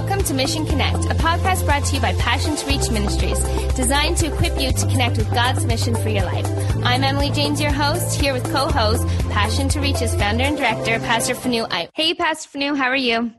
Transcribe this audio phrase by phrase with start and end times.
[0.00, 3.36] Welcome to Mission Connect, a podcast brought to you by Passion to Reach Ministries,
[3.74, 6.46] designed to equip you to connect with God's mission for your life.
[6.84, 11.34] I'm Emily James, your host, here with co-host, Passion to Reach's founder and director, Pastor
[11.34, 11.66] Fanu.
[11.94, 13.32] Hey, Pastor Fanu, how are you?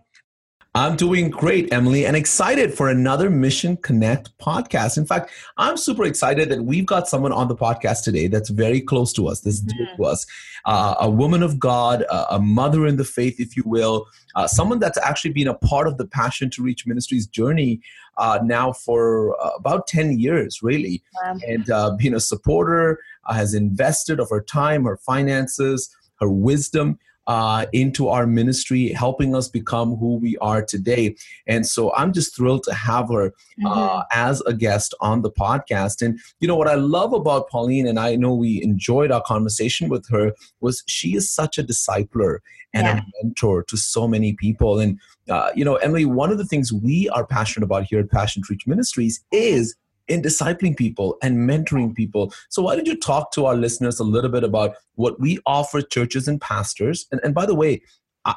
[0.76, 5.00] I'm doing great, Emily, and excited for another Mission Connect podcast.
[5.00, 8.80] In fact, I'm super excited that we've got someone on the podcast today that's very
[8.80, 10.28] close to us, that's dear to us,
[10.66, 14.06] uh, a woman of God, uh, a mother in the faith, if you will,
[14.36, 17.82] uh, someone that's actually been a part of the Passion to Reach Ministries journey
[18.20, 21.36] uh, now for uh, about 10 years, really, wow.
[21.48, 27.68] and uh, being a supporter, has invested of her time, her finances, her wisdom uh,
[27.74, 31.16] into our ministry, helping us become who we are today.
[31.46, 33.28] And so I'm just thrilled to have her
[33.64, 34.02] uh, mm-hmm.
[34.12, 36.02] as a guest on the podcast.
[36.02, 39.90] And you know what I love about Pauline, and I know we enjoyed our conversation
[39.90, 42.40] with her, was she is such a discipler
[42.74, 42.98] and yeah.
[42.98, 44.80] a mentor to so many people.
[44.80, 48.10] And uh, you know, Emily, one of the things we are passionate about here at
[48.10, 49.76] Passion to Reach Ministries is
[50.10, 52.34] in discipling people and mentoring people.
[52.50, 55.82] So, why don't you talk to our listeners a little bit about what we offer
[55.82, 57.08] churches and pastors?
[57.12, 57.82] And, and by the way,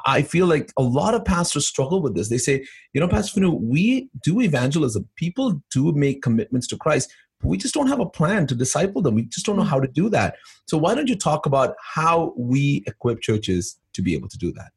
[0.05, 2.29] I feel like a lot of pastors struggle with this.
[2.29, 5.07] They say, you know, Pastor Fanu, we do evangelism.
[5.15, 9.01] People do make commitments to Christ, but we just don't have a plan to disciple
[9.01, 9.15] them.
[9.15, 9.67] We just don't know mm.
[9.67, 10.35] how to do that.
[10.67, 14.51] So, why don't you talk about how we equip churches to be able to do
[14.53, 14.71] that?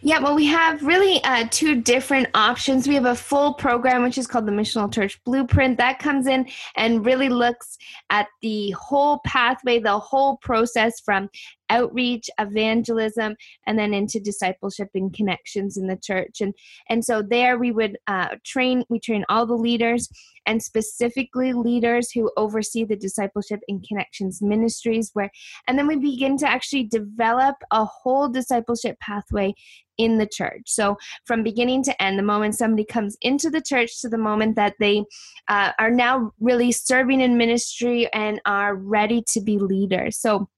[0.00, 2.86] Yeah, well, we have really uh, two different options.
[2.86, 6.48] We have a full program, which is called the Missional Church Blueprint, that comes in
[6.76, 7.76] and really looks
[8.10, 11.28] at the whole pathway, the whole process from
[11.70, 13.36] outreach, evangelism,
[13.66, 16.40] and then into discipleship and connections in the church.
[16.40, 16.54] And
[16.88, 18.84] and so there we would uh, train.
[18.88, 20.08] We train all the leaders
[20.46, 25.10] and specifically leaders who oversee the discipleship and connections ministries.
[25.12, 25.30] Where
[25.66, 29.54] and then we begin to actually develop a whole discipleship pathway
[29.98, 30.62] in the church.
[30.66, 34.56] So, from beginning to end, the moment somebody comes into the church to the moment
[34.56, 35.04] that they
[35.48, 40.18] uh, are now really serving in ministry and are ready to be leaders.
[40.18, 40.48] So,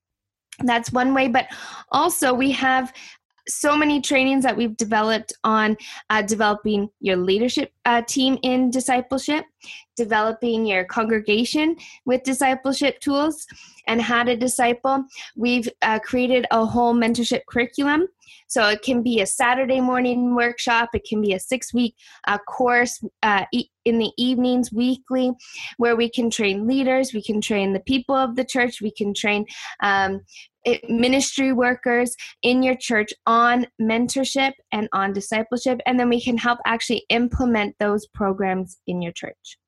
[0.64, 1.46] that's one way but
[1.92, 2.92] also we have
[3.48, 5.76] so many trainings that we've developed on
[6.10, 9.44] uh, developing your leadership uh, team in discipleship,
[9.96, 13.46] developing your congregation with discipleship tools,
[13.86, 15.04] and how to disciple.
[15.36, 18.08] We've uh, created a whole mentorship curriculum.
[18.46, 21.94] So it can be a Saturday morning workshop, it can be a six week
[22.26, 23.44] uh, course uh,
[23.84, 25.32] in the evenings, weekly,
[25.76, 29.14] where we can train leaders, we can train the people of the church, we can
[29.14, 29.46] train
[29.82, 30.20] um,
[30.88, 36.58] ministry workers in your church on mentorship and on discipleship, and then we can help
[36.66, 39.58] actually implement those programs in your church.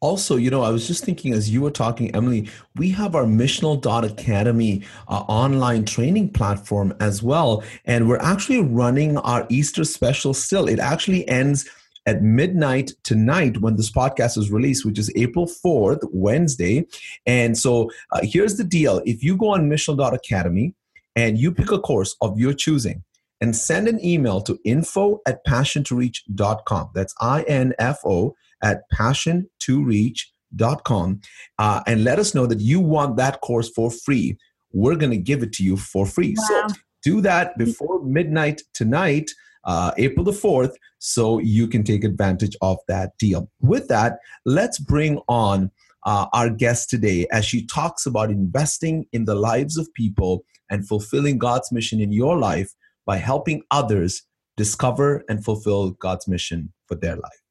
[0.00, 3.24] Also, you know, I was just thinking as you were talking, Emily, we have our
[3.24, 7.64] missional Dot academy uh, online training platform as well.
[7.86, 10.68] And we're actually running our Easter special still.
[10.68, 11.70] It actually ends
[12.06, 16.86] at midnight tonight when this podcast is released, which is April 4th, Wednesday.
[17.26, 20.74] And so uh, here's the deal if you go on missional.academy
[21.16, 23.04] and you pick a course of your choosing,
[23.40, 26.90] and send an email to info at passiontoreach.com.
[26.94, 31.20] That's I-N-F-O at passiontoreach.com.
[31.58, 34.38] Uh, and let us know that you want that course for free.
[34.72, 36.34] We're going to give it to you for free.
[36.38, 36.68] Wow.
[36.68, 39.30] So do that before midnight tonight
[39.64, 43.50] uh, April the 4th, so you can take advantage of that deal.
[43.60, 45.70] With that, let's bring on
[46.04, 50.86] uh, our guest today as she talks about investing in the lives of people and
[50.86, 52.72] fulfilling God's mission in your life
[53.06, 54.22] by helping others
[54.56, 57.43] discover and fulfill God's mission for their life.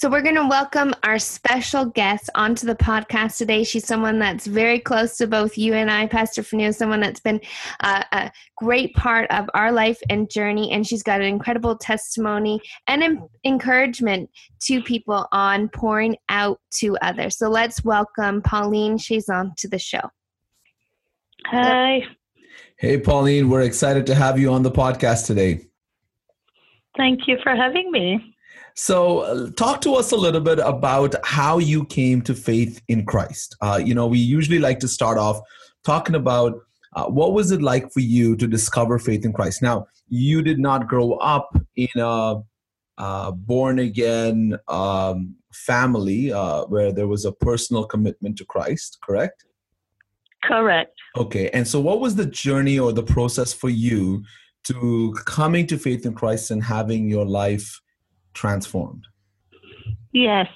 [0.00, 3.64] So, we're going to welcome our special guest onto the podcast today.
[3.64, 7.38] She's someone that's very close to both you and I, Pastor Fanu, someone that's been
[7.80, 10.72] uh, a great part of our life and journey.
[10.72, 14.30] And she's got an incredible testimony and em- encouragement
[14.62, 17.36] to people on pouring out to others.
[17.36, 20.08] So, let's welcome Pauline Chazon to the show.
[21.48, 22.00] Hi.
[22.78, 25.60] Hey, Pauline, we're excited to have you on the podcast today.
[26.96, 28.34] Thank you for having me.
[28.74, 33.04] So, uh, talk to us a little bit about how you came to faith in
[33.04, 33.56] Christ.
[33.60, 35.40] Uh, you know, we usually like to start off
[35.84, 36.54] talking about
[36.94, 39.62] uh, what was it like for you to discover faith in Christ.
[39.62, 42.40] Now, you did not grow up in a
[42.98, 49.44] uh, born again um, family uh, where there was a personal commitment to Christ, correct?
[50.44, 50.92] Correct.
[51.16, 54.22] Okay, and so what was the journey or the process for you
[54.64, 57.80] to coming to faith in Christ and having your life?
[58.34, 59.06] Transformed?
[60.12, 60.46] Yes.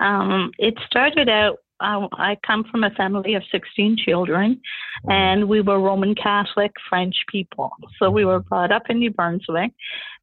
[0.00, 4.60] Um, it started out I, I come from a family of 16 children,
[5.04, 7.70] and we were Roman Catholic French people.
[7.98, 9.72] So we were brought up in New Brunswick,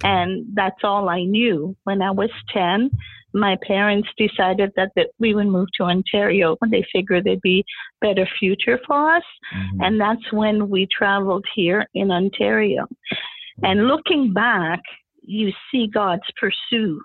[0.04, 1.76] and that's all I knew.
[1.84, 2.92] When I was 10,
[3.34, 6.56] my parents decided that, that we would move to Ontario.
[6.60, 7.66] when They figured there'd be
[8.02, 9.24] better future for us,
[9.56, 9.82] mm-hmm.
[9.82, 12.88] and that's when we traveled here in Ontario.
[13.64, 14.82] And looking back,
[15.28, 17.02] you see God's pursuit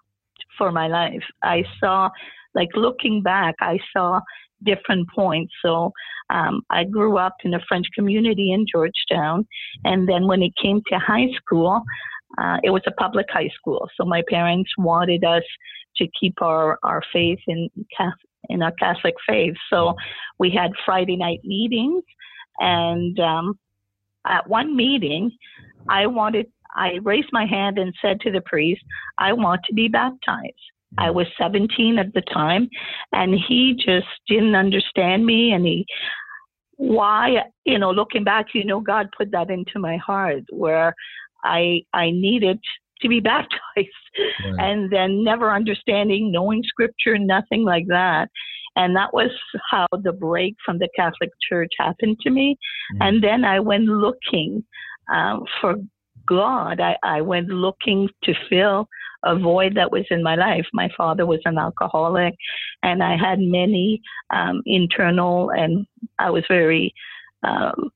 [0.56, 1.24] for my life.
[1.42, 2.08] I saw
[2.54, 4.20] like looking back, I saw
[4.62, 5.52] different points.
[5.64, 5.92] So
[6.30, 9.46] um, I grew up in a French community in Georgetown,
[9.84, 11.82] and then when it came to high school,
[12.38, 13.88] uh, it was a public high school.
[13.96, 15.42] So my parents wanted us
[15.96, 17.68] to keep our our faith in
[18.48, 19.54] in our Catholic faith.
[19.70, 19.94] So
[20.38, 22.04] we had Friday night meetings,
[22.58, 23.58] and um,
[24.26, 25.30] at one meeting,
[25.88, 26.46] I wanted.
[26.74, 28.82] I raised my hand and said to the priest,
[29.18, 30.54] I want to be baptized.
[30.98, 32.68] I was 17 at the time,
[33.12, 35.52] and he just didn't understand me.
[35.52, 35.86] And he,
[36.76, 40.94] why, you know, looking back, you know, God put that into my heart where
[41.44, 42.58] I I needed
[43.00, 44.58] to be baptized, right.
[44.58, 48.28] and then never understanding, knowing Scripture, nothing like that.
[48.74, 49.30] And that was
[49.70, 52.56] how the break from the Catholic Church happened to me.
[52.94, 53.02] Mm-hmm.
[53.02, 54.64] And then I went looking
[55.12, 55.74] um, for
[56.26, 56.80] God.
[56.80, 58.88] I, I went looking to fill
[59.24, 60.66] a void that was in my life.
[60.72, 62.34] My father was an alcoholic,
[62.82, 65.86] and I had many um, internal, and
[66.18, 66.92] I was very
[67.44, 67.90] um,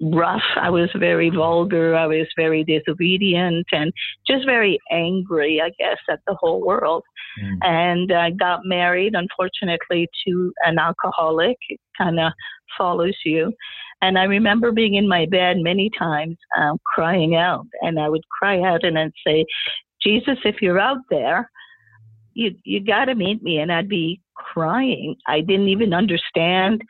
[0.00, 0.42] rough.
[0.56, 1.94] I was very vulgar.
[1.94, 3.92] I was very disobedient and
[4.26, 7.04] just very angry, I guess, at the whole world.
[7.42, 7.58] Mm.
[7.62, 11.56] And I got married, unfortunately, to an alcoholic.
[11.68, 12.32] It kind of
[12.76, 13.52] follows you.
[14.04, 17.66] And I remember being in my bed many times um, crying out.
[17.80, 19.46] And I would cry out and I'd say,
[20.02, 21.50] Jesus, if you're out there,
[22.34, 23.60] you you got to meet me.
[23.60, 25.16] And I'd be crying.
[25.26, 26.82] I didn't even understand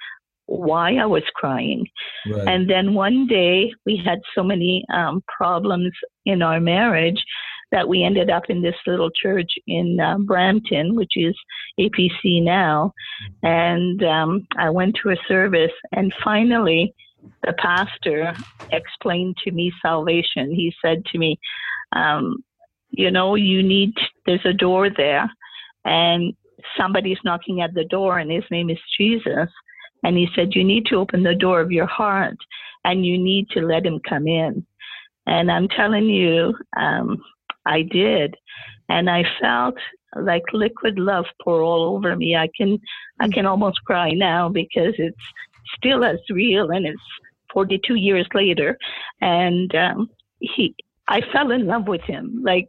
[0.46, 1.86] why I was crying.
[2.26, 2.48] Right.
[2.48, 5.92] And then one day we had so many um, problems
[6.26, 7.22] in our marriage
[7.70, 11.34] that we ended up in this little church in uh, Brampton, which is
[11.78, 12.92] APC now.
[13.42, 13.46] Mm-hmm.
[13.46, 16.92] And um, I went to a service, and finally,
[17.42, 18.34] the pastor
[18.70, 20.54] explained to me salvation.
[20.54, 21.38] He said to me,
[21.94, 22.42] um,
[22.90, 23.92] you know, you need,
[24.26, 25.30] there's a door there
[25.84, 26.32] and
[26.78, 29.48] somebody's knocking at the door and his name is Jesus.
[30.02, 32.36] And he said, you need to open the door of your heart
[32.84, 34.66] and you need to let him come in.
[35.26, 37.22] And I'm telling you, um,
[37.66, 38.36] I did.
[38.88, 39.76] And I felt
[40.14, 42.36] like liquid love pour all over me.
[42.36, 42.78] I can,
[43.20, 45.16] I can almost cry now because it's
[45.76, 47.00] still as real and it's
[47.52, 48.76] 42 years later.
[49.20, 50.74] And, um, he,
[51.08, 52.42] I fell in love with him.
[52.42, 52.68] Like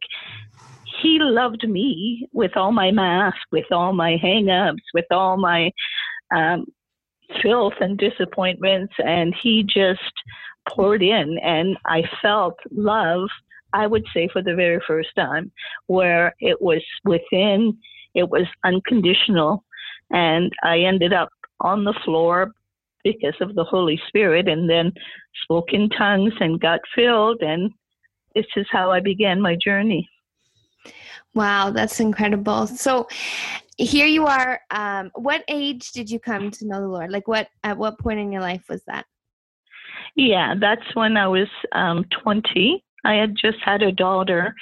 [1.01, 5.71] he loved me with all my masks, with all my hang-ups, with all my
[6.35, 6.65] um,
[7.41, 9.99] filth and disappointments, and he just
[10.69, 13.29] poured in, and I felt love.
[13.73, 15.51] I would say for the very first time,
[15.87, 17.77] where it was within,
[18.13, 19.63] it was unconditional,
[20.11, 22.51] and I ended up on the floor
[23.05, 24.91] because of the Holy Spirit, and then
[25.43, 27.71] spoke in tongues and got filled and
[28.35, 30.07] this is how I began my journey.
[31.33, 32.67] Wow, that's incredible.
[32.67, 33.07] So
[33.77, 34.59] here you are.
[34.71, 37.11] Um, what age did you come to know the Lord?
[37.11, 39.05] Like what at what point in your life was that?
[40.15, 42.83] Yeah, that's when I was um, 20.
[43.05, 44.53] I had just had a daughter.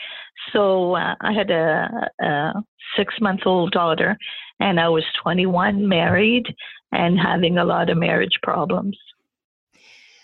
[0.51, 2.53] So uh, I had a, a
[2.97, 4.17] six month old daughter,
[4.59, 6.45] and I was 21, married,
[6.93, 8.97] and having a lot of marriage problems.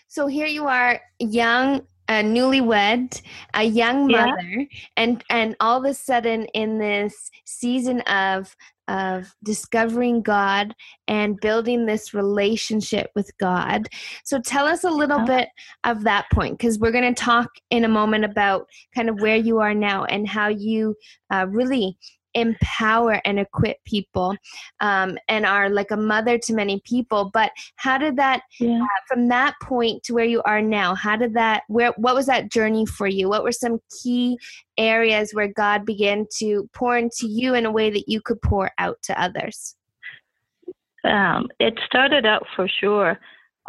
[0.08, 3.22] So here you are, young, a newlywed,
[3.54, 4.66] a young mother, yeah.
[4.98, 8.56] and and all of a sudden in this season of
[8.88, 10.74] of discovering God
[11.08, 13.88] and building this relationship with God.
[14.26, 15.50] So tell us a little bit
[15.84, 19.36] of that point because we're going to talk in a moment about kind of where
[19.36, 20.96] you are now and how you
[21.32, 21.96] uh, really
[22.34, 24.36] empower and equip people
[24.82, 27.30] um, and are like a mother to many people.
[27.34, 28.82] But how did that yeah.
[28.82, 32.28] uh, from that point to where you are now how did that where what was
[32.28, 33.30] that journey for you?
[33.30, 34.38] What were some key
[34.78, 38.72] areas where god began to pour into you in a way that you could pour
[38.78, 39.76] out to others?
[41.04, 43.18] Um, it started out for sure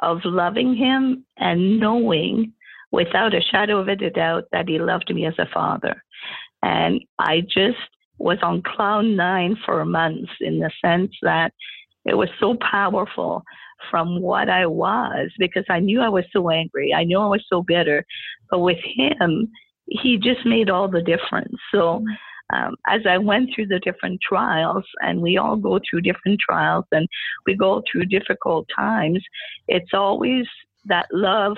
[0.03, 2.53] of loving him and knowing
[2.91, 6.03] without a shadow of a doubt that he loved me as a father.
[6.63, 7.79] And I just
[8.21, 11.53] was on cloud nine for months in the sense that
[12.05, 13.43] it was so powerful
[13.91, 16.93] from what I was because I knew I was so angry.
[16.95, 18.05] I knew I was so bitter.
[18.51, 19.51] But with him,
[19.87, 21.57] he just made all the difference.
[21.73, 22.05] So
[22.53, 26.85] um, as I went through the different trials, and we all go through different trials
[26.93, 27.09] and
[27.47, 29.23] we go through difficult times,
[29.69, 30.47] it's always
[30.87, 31.57] that love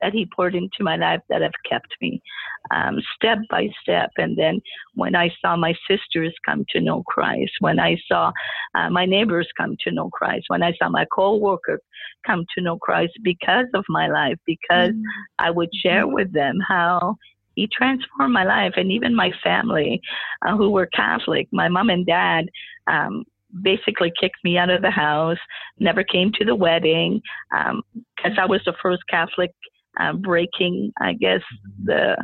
[0.00, 2.22] that he poured into my life that have kept me
[2.70, 4.10] um, step by step.
[4.16, 4.60] And then
[4.94, 8.32] when I saw my sisters come to know Christ, when I saw
[8.74, 11.80] uh, my neighbors come to know Christ, when I saw my co-worker
[12.26, 15.04] come to know Christ because of my life, because mm-hmm.
[15.38, 17.16] I would share with them how
[17.54, 20.00] he transformed my life and even my family
[20.46, 21.48] uh, who were Catholic.
[21.52, 22.48] My mom and dad
[22.86, 23.24] um,
[23.62, 25.38] basically kicked me out of the house,
[25.78, 29.52] never came to the wedding because um, I was the first Catholic
[29.98, 31.40] uh, breaking, I guess,
[31.84, 32.16] the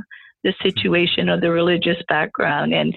[0.45, 2.95] the situation or the religious background, and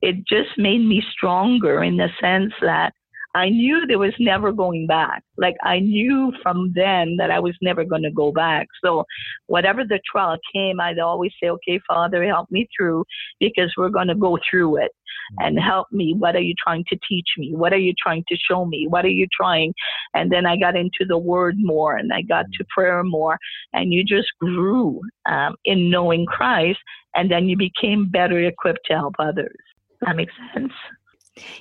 [0.00, 2.92] it just made me stronger in the sense that
[3.34, 5.24] I knew there was never going back.
[5.36, 8.68] Like I knew from then that I was never going to go back.
[8.84, 9.04] So
[9.46, 13.04] whatever the trial came, I'd always say, okay, Father, help me through
[13.40, 14.92] because we're going to go through it
[15.38, 16.14] and help me.
[16.16, 17.54] What are you trying to teach me?
[17.54, 18.86] What are you trying to show me?
[18.88, 19.74] What are you trying?
[20.14, 23.38] And then I got into the word more and I got to prayer more
[23.72, 26.78] and you just grew um, in knowing Christ
[27.14, 29.56] and then you became better equipped to help others.
[30.00, 30.72] That makes sense.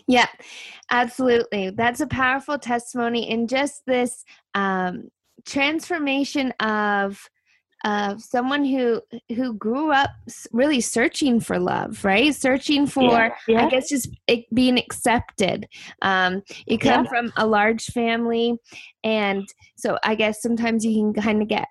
[0.08, 0.27] Yeah,
[0.91, 1.72] absolutely.
[1.72, 5.10] That's a powerful testimony in just this um,
[5.46, 7.29] transformation of
[7.84, 9.02] of someone who
[9.36, 10.10] who grew up
[10.52, 13.66] really searching for love right searching for yeah, yeah.
[13.66, 14.10] i guess just
[14.54, 15.68] being accepted
[16.02, 17.10] um, you come yeah.
[17.10, 18.58] from a large family
[19.04, 21.68] and so i guess sometimes you can kind of get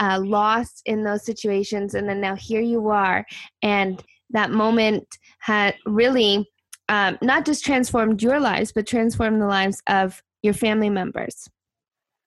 [0.00, 3.24] uh, lost in those situations and then now here you are
[3.62, 5.06] and that moment
[5.40, 6.48] had really
[6.90, 11.48] um, not just transformed your lives, but transformed the lives of your family members.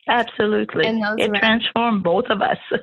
[0.07, 0.85] Absolutely.
[0.85, 1.39] And it around.
[1.39, 2.57] transformed both of us.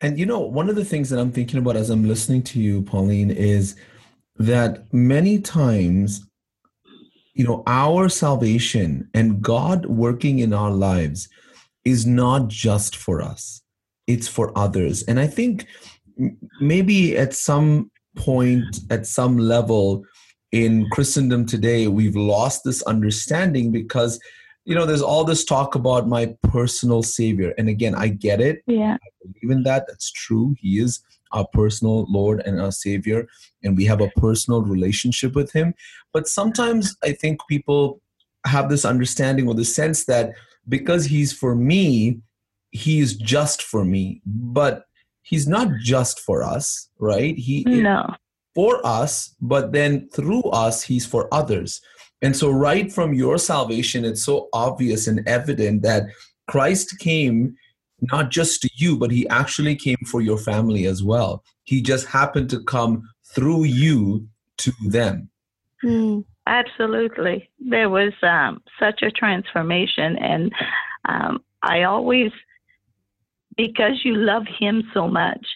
[0.00, 2.60] And you know, one of the things that I'm thinking about as I'm listening to
[2.60, 3.76] you, Pauline, is
[4.36, 6.26] that many times,
[7.34, 11.28] you know, our salvation and God working in our lives
[11.84, 13.62] is not just for us,
[14.06, 15.02] it's for others.
[15.04, 15.66] And I think
[16.60, 20.04] maybe at some point at some level
[20.52, 24.18] in Christendom today, we've lost this understanding because,
[24.66, 27.54] you know, there's all this talk about my personal savior.
[27.56, 28.62] And again, I get it.
[28.66, 28.94] Yeah.
[28.94, 29.86] I believe in that.
[29.88, 30.54] That's true.
[30.60, 33.26] He is our personal Lord and our Savior,
[33.62, 35.74] and we have a personal relationship with Him.
[36.12, 38.00] But sometimes I think people
[38.46, 40.34] have this understanding or the sense that
[40.68, 42.20] because He's for me,
[42.70, 44.20] He is just for me.
[44.26, 44.86] But
[45.26, 47.36] he's not just for us, right?
[47.36, 48.14] He no.
[48.54, 51.80] for us, but then through us, he's for others.
[52.22, 56.04] And so, right from your salvation, it's so obvious and evident that
[56.48, 57.56] Christ came
[58.12, 61.42] not just to you, but he actually came for your family as well.
[61.64, 65.30] He just happened to come through you to them.
[65.82, 67.50] Mm, absolutely.
[67.58, 70.16] There was um, such a transformation.
[70.18, 70.52] And
[71.08, 72.32] um, I always
[73.56, 75.46] because you love him so much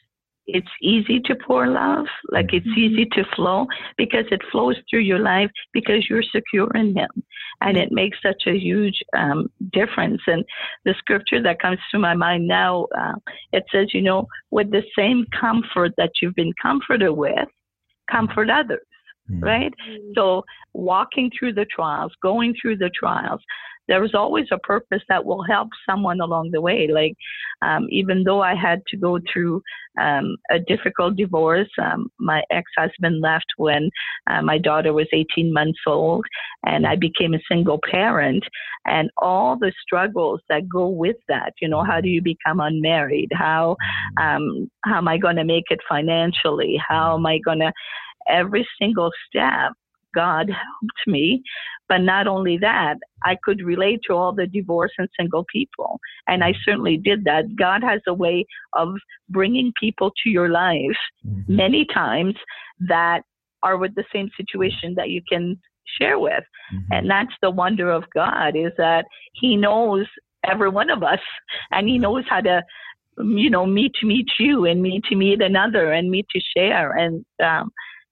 [0.55, 2.81] it's easy to pour love like it's mm-hmm.
[2.81, 3.67] easy to flow
[3.97, 7.11] because it flows through your life because you're secure in him.
[7.63, 10.23] And it makes such a huge um, difference.
[10.27, 10.45] And
[10.85, 13.15] the scripture that comes to my mind now uh,
[13.53, 17.49] it says you know with the same comfort that you've been comforted with
[18.11, 18.81] comfort others
[19.31, 19.45] mm-hmm.
[19.45, 20.11] right mm-hmm.
[20.15, 23.41] so walking through the trials going through the trials
[23.91, 26.89] there was always a purpose that will help someone along the way.
[26.91, 27.15] Like,
[27.61, 29.63] um, even though I had to go through
[30.01, 33.91] um, a difficult divorce, um, my ex husband left when
[34.29, 36.25] uh, my daughter was 18 months old,
[36.65, 38.45] and I became a single parent,
[38.87, 41.55] and all the struggles that go with that.
[41.61, 43.31] You know, how do you become unmarried?
[43.33, 43.77] How,
[44.21, 46.81] um, how am I going to make it financially?
[46.89, 47.73] How am I going to
[48.29, 49.73] every single step
[50.15, 51.43] God helped me.
[51.89, 55.99] But not only that, I could relate to all the divorced and single people.
[56.29, 57.57] And I certainly did that.
[57.57, 58.95] God has a way of
[59.29, 61.57] bringing people to your life mm-hmm.
[61.57, 62.35] many times
[62.89, 63.23] that
[63.63, 65.61] are with the same situation that you can
[66.01, 66.45] share with.
[66.73, 66.93] Mm-hmm.
[66.93, 70.07] And that's the wonder of God is that He knows
[70.47, 71.21] every one of us
[71.73, 72.63] and He knows how to
[73.19, 76.93] you know me to meet you and me to meet another and me to share
[76.93, 77.71] and um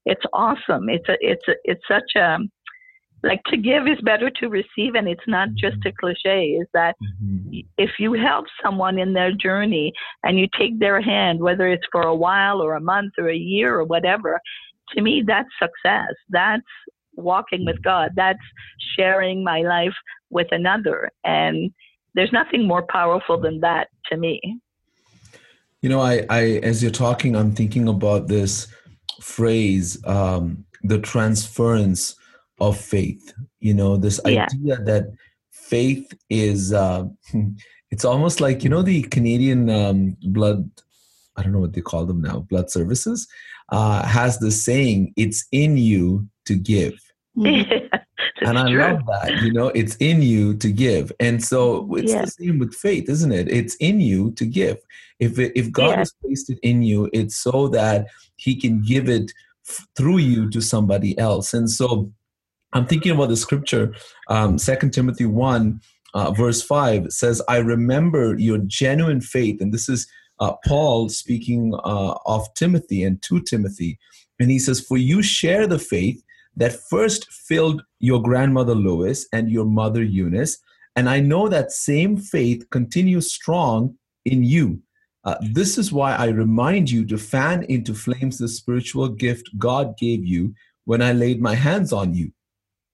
[0.09, 0.89] it's awesome.
[0.89, 2.39] It's a, it's a, it's such a
[3.23, 6.51] like to give is better to receive, and it's not just a cliche.
[6.61, 7.61] Is that mm-hmm.
[7.77, 12.03] if you help someone in their journey and you take their hand, whether it's for
[12.03, 14.41] a while or a month or a year or whatever,
[14.95, 16.15] to me that's success.
[16.31, 16.73] That's
[17.17, 18.13] walking with God.
[18.17, 18.47] That's
[18.97, 19.97] sharing my life
[20.31, 21.71] with another, and
[22.15, 24.41] there's nothing more powerful than that to me.
[25.83, 28.69] You know, I, I as you're talking, I'm thinking about this
[29.21, 32.17] phrase um, the transference
[32.61, 33.33] of faith.
[33.61, 34.47] You know, this Yeah.
[34.47, 35.05] idea that
[35.51, 37.05] faith is, uh,
[37.91, 40.71] it's almost like, you know, the Canadian um, blood,
[41.37, 43.29] I don't know what they call them now, blood services,
[43.71, 46.99] uh, has the saying, it's in you to give.
[48.41, 48.79] It's and I true.
[48.81, 49.41] love that.
[49.41, 51.13] You know, it's in you to give.
[51.21, 52.23] And so it's Yeah.
[52.23, 53.49] the same with faith, isn't it?
[53.49, 54.79] It's in you to give.
[55.19, 55.99] If it, if God Yeah.
[55.99, 58.07] has placed it in you, it's so that
[58.37, 59.33] He can give it
[59.69, 61.53] f- through you to somebody else.
[61.55, 62.13] And so
[62.73, 63.95] I'm thinking about the scripture,
[64.29, 65.81] um, 2 Timothy 1,
[66.15, 69.61] uh, verse 5 says, I remember your genuine faith.
[69.61, 70.07] And this is
[70.41, 73.99] uh, Paul speaking uh, of Timothy and to Timothy.
[74.39, 76.23] And he says, For you share the faith
[76.59, 80.59] that first filled your grandmother Lois and your mother Eunice.
[80.97, 84.83] And I know that same faith continues strong in you.
[85.25, 89.97] Uh, this is why I remind you to fan into flames the spiritual gift God
[89.99, 92.33] gave you when I laid my hands on you.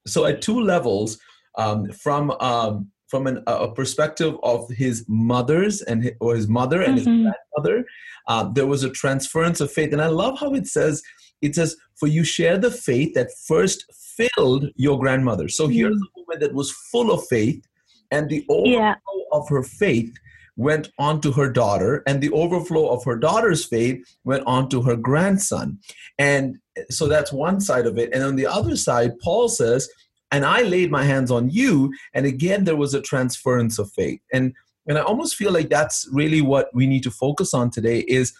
[0.06, 1.18] So, at two levels,
[1.56, 6.82] um, from um, from an, a perspective of his mother's and his, or his mother
[6.82, 7.30] and his Mhm.
[7.30, 7.86] grandmother,
[8.26, 9.92] uh, there was a transference of faith.
[9.92, 11.02] And I love how it says,
[11.42, 16.02] it says, "For you share the faith that first filled your grandmother." So here's hmm.
[16.02, 17.64] a woman that was full of faith,
[18.10, 18.94] and the overflow Yeah.
[19.32, 20.12] of her faith
[20.56, 24.82] went on to her daughter, and the overflow of her daughter's faith went on to
[24.82, 25.78] her grandson.
[26.18, 26.58] And
[26.90, 28.10] so that's one side of it.
[28.12, 29.88] And on the other side, Paul says,
[30.30, 31.92] and I laid my hands on you.
[32.12, 34.20] And again, there was a transference of faith.
[34.32, 34.52] And
[34.86, 38.34] and I almost feel like that's really what we need to focus on today is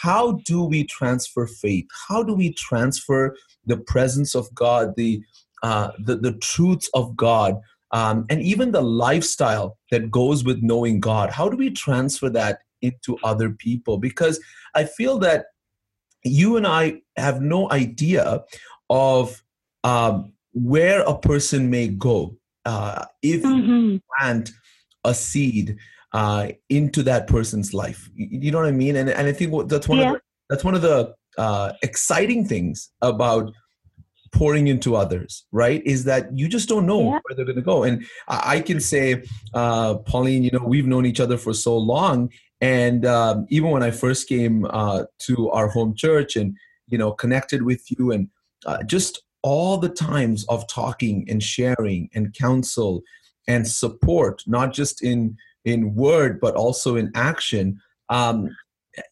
[0.00, 1.86] how do we transfer faith?
[2.08, 3.36] How do we transfer
[3.66, 5.22] the presence of God, the
[5.62, 11.00] uh, the, the truths of God, um, and even the lifestyle that goes with knowing
[11.00, 11.30] God?
[11.30, 13.98] How do we transfer that into other people?
[13.98, 14.40] Because
[14.74, 15.46] I feel that
[16.24, 18.44] you and I have no idea
[18.90, 19.42] of
[19.84, 24.00] um, where a person may go uh, if you Mhm.
[24.18, 24.50] plant
[25.04, 25.76] a seed
[26.12, 28.08] uh, into that person's life.
[28.14, 28.96] You, you know what I mean?
[28.96, 30.08] And and I think that's one Yeah.
[30.08, 33.52] of the, that's one of the uh, exciting things about
[34.32, 35.82] pouring into others, right?
[35.86, 37.10] Is that you just don't know Yeah.
[37.22, 37.82] where they're going to go.
[37.82, 39.22] And I, I can say,
[39.54, 43.82] uh, Pauline, you know, we've known each other for so long, and um, even when
[43.82, 46.56] I first came uh, to our home church and
[46.88, 48.28] you know connected with you, and
[48.66, 53.02] uh, just all the times of talking and sharing and counsel
[53.46, 55.36] and support, not just in
[55.68, 57.80] in word but also in action.
[58.08, 58.48] Um,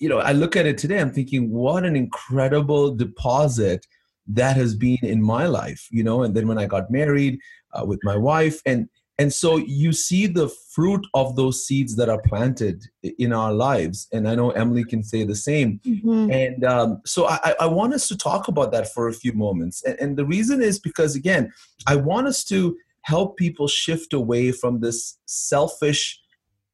[0.00, 0.98] you know, I look at it today.
[1.00, 3.86] I'm thinking, what an incredible deposit
[4.26, 5.86] that has been in my life.
[5.90, 7.38] You know, and then when I got married
[7.72, 8.88] uh, with my wife, and
[9.18, 12.84] and so you see the fruit of those seeds that are planted
[13.18, 14.08] in our lives.
[14.12, 15.80] And I know Emily can say the same.
[15.86, 16.30] Mhm.
[16.30, 19.82] And um, so I, I want us to talk about that for a few moments.
[19.84, 21.50] And, and the reason is because, again,
[21.86, 26.20] I want us to help people shift away from this selfish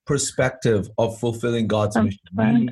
[0.07, 2.21] perspective of fulfilling God's That's mission.
[2.35, 2.69] right.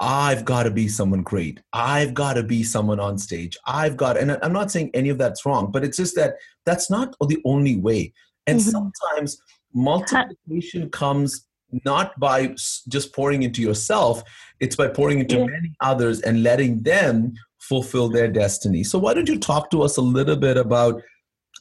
[0.00, 1.60] I've got to be someone great.
[1.72, 3.56] I've got to be someone on stage.
[3.66, 6.34] I've got, and I'm not saying any of that's wrong, but it's just that
[6.66, 8.12] that's not the only way.
[8.46, 8.70] And Mhm.
[8.72, 9.38] sometimes
[9.72, 11.46] multiplication comes
[11.84, 12.54] not by
[12.88, 14.22] just pouring into yourself,
[14.60, 15.46] it's by pouring into Yeah.
[15.46, 18.84] many others and letting them fulfill their destiny.
[18.84, 21.00] So, why don't you talk to us a little bit about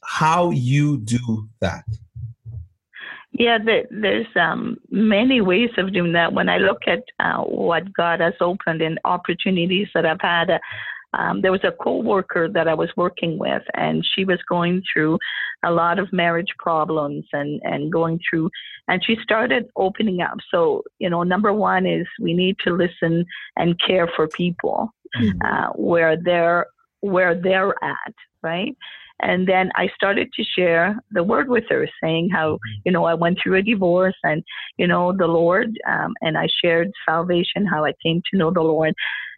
[0.04, 1.86] how you do that?
[3.34, 6.34] Yeah, there, there's um, many ways of doing that.
[6.34, 10.60] When I look at uh, what God has opened and opportunities that I've had, uh,
[11.18, 15.18] um, there was a coworker that I was working with, and she was going through
[15.64, 18.50] a lot of marriage problems and and going through,
[18.88, 20.38] and she started opening up.
[20.52, 24.94] So you know, number one is we need to listen and care for people
[25.46, 26.68] uh, where they're
[27.02, 28.76] where they're at, right?
[29.22, 33.14] And then I started to share the word with her, saying how you know I
[33.14, 34.44] went through a divorce, and
[34.78, 38.62] you know the Lord, um, and I shared salvation, how I came to know the
[38.62, 38.94] Lord,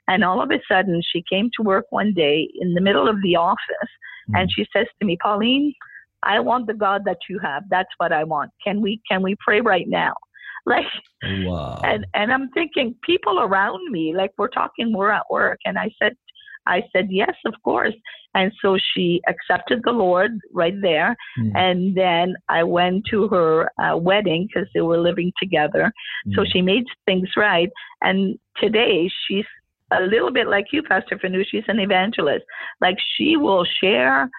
[0.07, 3.21] and all of a sudden she came to work one day in the middle of
[3.21, 3.91] the office,
[4.33, 5.73] and she says to me, Pauline,
[6.23, 7.63] I want the God that you have.
[7.69, 8.51] That's what I want.
[8.63, 10.13] Can we can we pray right now?
[10.67, 10.85] Like
[11.23, 11.81] Wow.
[11.83, 15.91] and and I'm thinking people around me, like we're talking, we're at work, and I
[16.01, 16.15] said,
[16.67, 17.93] I said yes, of course.
[18.33, 21.51] And so she accepted the Lord right there, Mm.
[21.55, 25.91] and then I went to her uh, wedding because they were living together.
[26.33, 26.51] So Mm.
[26.51, 27.69] she made things right,
[28.01, 29.45] and today she's
[29.91, 31.43] a little bit like you, Pastor Fanu.
[31.45, 32.45] She's an evangelist.
[32.81, 34.29] Like she will share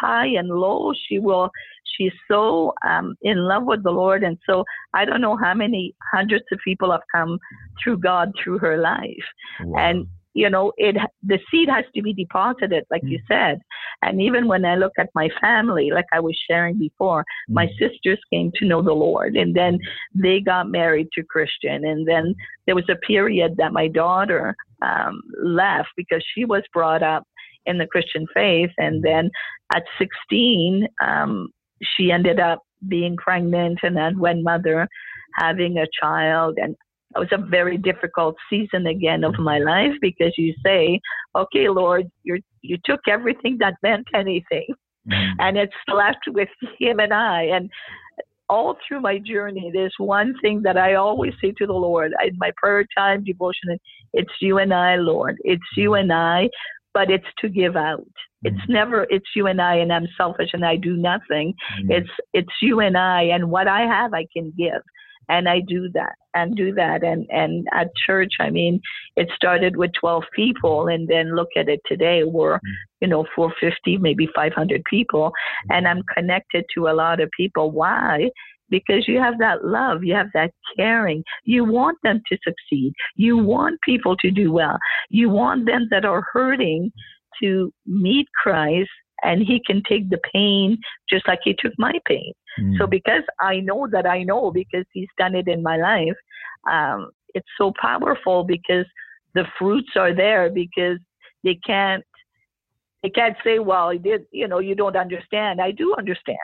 [0.00, 0.92] high and low.
[1.06, 1.50] She will.
[1.96, 5.94] She's so um, in love with the Lord, and so I don't know how many
[6.12, 7.38] hundreds of people have come
[7.82, 9.26] through God through her life.
[9.60, 9.78] Wow.
[9.78, 13.10] And you know, it the seed has to be deposited, like mm.
[13.10, 13.60] you said.
[14.02, 17.54] And even when I look at my family, like I was sharing before, mm.
[17.54, 19.78] my sisters came to know the Lord, and then
[20.14, 22.34] they got married to Christian, and then
[22.66, 27.24] there was a period that my daughter um, left because she was brought up
[27.66, 29.30] in the Christian faith, and then
[29.74, 31.48] at 16, um,
[31.96, 34.86] she ended up being pregnant and then when mother
[35.36, 36.76] having a child and
[37.14, 41.00] it was a very difficult season again of my life because you say,
[41.36, 44.66] okay, Lord, you you took everything that meant anything,
[45.08, 45.40] mm-hmm.
[45.40, 46.48] and it's left with
[46.78, 47.44] Him and I.
[47.44, 47.70] And
[48.48, 52.36] all through my journey, there's one thing that I always say to the Lord in
[52.38, 53.78] my prayer time, devotion,
[54.12, 55.36] it's you and I, Lord.
[55.44, 56.48] It's you and I,
[56.92, 58.06] but it's to give out.
[58.42, 58.72] It's mm-hmm.
[58.72, 61.54] never it's you and I and I'm selfish and I do nothing.
[61.78, 61.90] Mm-hmm.
[61.92, 64.82] It's it's you and I and what I have I can give
[65.28, 67.02] and I do that and do that.
[67.02, 68.80] And, and at church, I mean,
[69.16, 72.60] it started with 12 people and then look at it today, we're, mm.
[73.00, 75.30] you know, 450, maybe 500 people.
[75.70, 75.76] Mm.
[75.76, 77.70] And I'm connected to a lot of people.
[77.70, 78.30] Why?
[78.70, 81.22] Because you have that love, you have that caring.
[81.44, 82.92] You want them to succeed.
[83.14, 84.78] You want people to do well.
[85.10, 86.90] You want them that are hurting
[87.42, 88.90] to meet Christ
[89.24, 92.32] and he can take the pain just like he took my pain.
[92.60, 92.78] Mm.
[92.78, 96.16] So because I know that I know because he's done it in my life,
[96.70, 98.86] um, it's so powerful because
[99.34, 100.98] the fruits are there because
[101.42, 102.04] they can't
[103.02, 105.60] they can't say, well, I did, you know, you don't understand.
[105.60, 106.38] I do understand.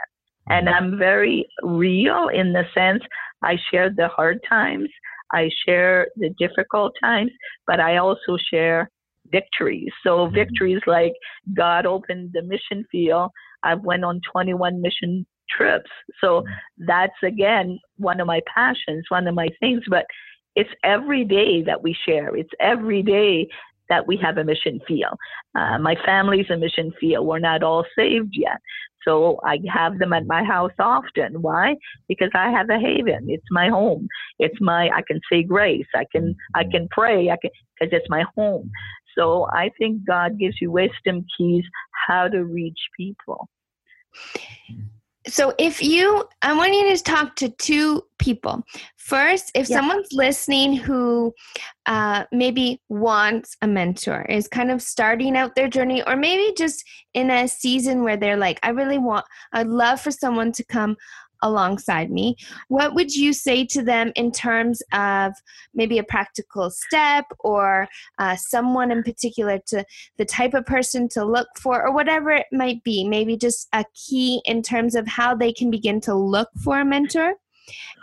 [0.50, 0.74] And mm.
[0.74, 3.02] I'm very real in the sense
[3.42, 4.90] I share the hard times,
[5.32, 7.30] I share the difficult times,
[7.66, 8.90] but I also share
[9.30, 9.90] victories.
[10.04, 10.34] So mm-hmm.
[10.34, 11.12] victories like
[11.54, 13.30] God opened the mission field.
[13.62, 15.90] I've went on 21 mission trips.
[16.20, 16.84] So mm-hmm.
[16.86, 19.82] that's again one of my passions, one of my things.
[19.88, 20.06] But
[20.56, 22.34] it's every day that we share.
[22.36, 23.48] It's every day
[23.88, 25.18] that we have a mission field.
[25.54, 27.26] Uh, my family's a mission field.
[27.26, 28.58] We're not all saved yet.
[29.06, 31.42] So I have them at my house often.
[31.42, 31.74] Why?
[32.08, 33.26] Because I have a haven.
[33.28, 34.06] It's my home.
[34.38, 35.86] It's my I can say grace.
[35.94, 36.70] I can I mm-hmm.
[36.70, 37.30] can pray.
[37.30, 38.70] I can because it's my home.
[39.16, 41.64] So I think God gives you wisdom keys
[42.08, 43.48] how to reach people.
[45.26, 48.64] So if you, I want you to talk to two people.
[48.96, 49.76] First, if yeah.
[49.76, 51.34] someone's listening who
[51.84, 56.82] uh, maybe wants a mentor, is kind of starting out their journey, or maybe just
[57.12, 60.96] in a season where they're like, I really want, I'd love for someone to come
[61.42, 62.36] alongside me.
[62.68, 65.32] What would you say to them in terms of
[65.74, 69.84] maybe a practical step or uh, someone in particular to
[70.18, 73.06] the type of person to look for, or whatever it might be?
[73.08, 76.84] Maybe just a key in terms of how they can begin to look for a
[76.84, 77.34] mentor.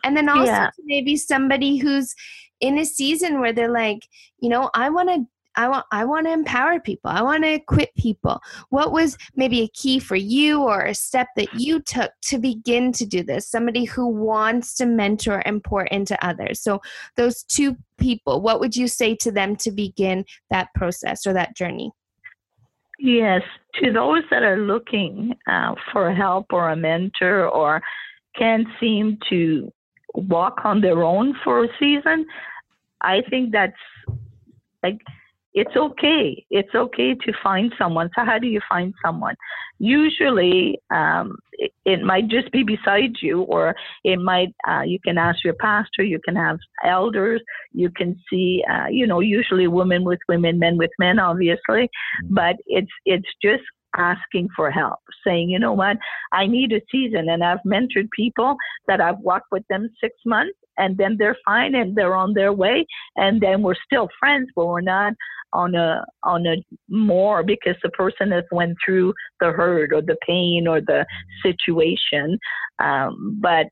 [0.04, 0.70] And then also yeah.
[0.86, 2.16] maybe somebody who's
[2.62, 4.00] in a season where they're like,
[4.40, 5.26] you know, I want to
[5.58, 7.10] I want I want to empower people.
[7.12, 8.40] I want to equip people.
[8.70, 12.92] What was maybe a key for you or a step that you took to begin
[12.94, 13.50] to do this?
[13.50, 16.62] Somebody who wants to mentor and pour into others.
[16.62, 16.80] So
[17.16, 21.58] those two people, what would you say to them to begin that process or that
[21.58, 21.92] journey?
[23.00, 23.42] Yes,
[23.76, 27.82] to those that are looking uh, for help or a mentor or
[28.36, 29.72] can't seem to
[30.14, 32.26] walk on their own for a season,
[33.02, 33.76] I think that's
[34.84, 35.00] like
[35.58, 36.46] it's okay.
[36.52, 38.12] It's okay to find someone.
[38.16, 39.36] So, how do you find someone?
[39.80, 45.18] Usually, um, it, it, might just be beside you, or it might, uh, you can
[45.18, 47.42] ask your pastor, you can have elders,
[47.74, 51.90] you can see, uh, you know, usually women with women, men with men, obviously,
[52.30, 53.64] but it's, it's just
[53.96, 55.98] asking for help, saying, you know what,
[56.32, 57.30] I need a season.
[57.30, 58.56] And I've mentored people
[58.88, 62.54] that I've walked with them six months and then they're fine and they're on their
[62.54, 62.86] way.
[63.16, 65.14] And then we're still friends, but we're not
[65.54, 66.58] on a on a
[66.90, 71.06] more because the person has went through the hurt or the pain or the
[71.42, 72.38] situation.
[72.80, 73.68] Um, but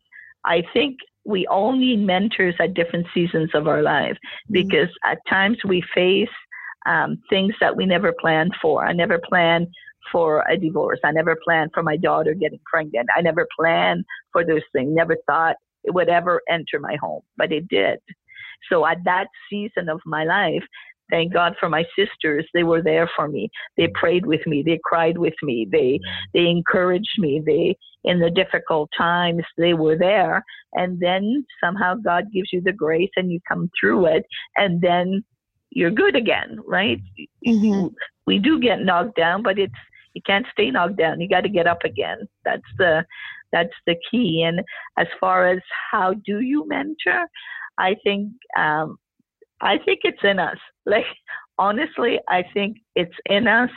[0.45, 4.54] I think we all need mentors at different seasons of our life mm-hmm.
[4.54, 5.12] because mm-hmm.
[5.12, 6.30] at times we face
[6.86, 8.86] um, things that we never planned for.
[8.86, 9.67] I never planned
[10.12, 11.00] for a divorce.
[11.04, 13.10] I never planned for my daughter getting pregnant.
[13.15, 14.91] I never planned for those things.
[14.93, 18.00] Never thought it would ever enter my home, but it did.
[18.69, 20.63] So at that season of my life,
[21.12, 22.48] Thank God for my sisters.
[22.54, 23.50] They were there for me.
[23.78, 24.63] They prayed with me.
[24.65, 25.67] They cried with me.
[25.71, 26.00] They
[26.34, 27.41] they encouraged me.
[27.45, 30.43] They in the difficult times they were there.
[30.74, 35.24] And then somehow God gives you the grace and you come through it and then
[35.76, 37.00] you're good again, right?
[37.46, 37.88] Mm-hmm.
[38.26, 39.74] We do get knocked down, but it's
[40.14, 41.20] you can't stay knocked down.
[41.20, 42.28] You got to get up again.
[42.46, 43.06] That's the
[43.52, 44.44] that's the key.
[44.48, 44.62] And
[44.98, 45.60] as far as
[45.92, 47.28] how do you mentor,
[47.78, 48.98] I think um,
[49.62, 50.58] I think it's in us.
[50.86, 51.06] Like
[51.60, 53.70] honestly, I think it's in us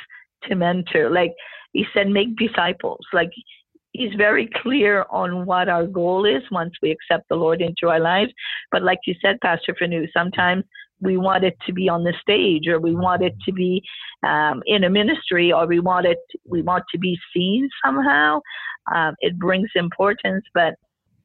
[0.44, 1.10] to mentor.
[1.10, 1.34] Like
[1.72, 3.04] he said, make disciples.
[3.12, 3.30] Like
[3.92, 8.00] he's very clear on what our goal is once we accept the Lord into our
[8.00, 8.30] lives.
[8.70, 10.62] But like you said, Pastor Fanu, sometimes
[11.00, 13.82] we want it to be on the stage or we want it to be
[14.26, 18.40] um, in a ministry or we want it we want to be seen somehow.
[18.94, 20.74] Um, it brings importance but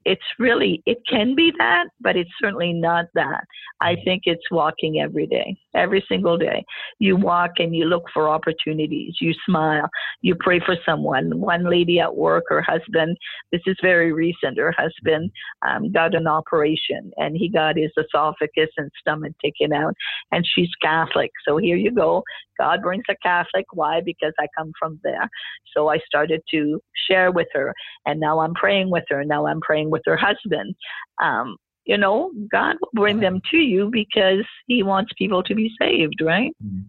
[0.06, 3.44] it's really it can be that but it's certainly not that.
[3.82, 6.64] I think it's walking every day every single day.
[7.00, 9.16] You walk and you look for opportunities.
[9.20, 9.90] You smile.
[10.22, 11.40] You pray for someone.
[11.40, 13.18] One lady at work her husband
[13.52, 15.32] this is very recent her husband
[15.68, 19.96] um, got an operation and he got his esophagus and stomach taken out
[20.32, 21.32] and she's catholic.
[21.48, 22.24] So here you go
[22.60, 25.30] god brings a catholic why because i come from there
[25.76, 27.74] so i started to share with her
[28.06, 30.76] and now i'm praying with her now i'm praying with her husband.
[31.22, 35.72] Um, you know, God will bring them to you because He wants people to be
[35.80, 36.52] saved, right?
[36.64, 36.82] Mm-hmm.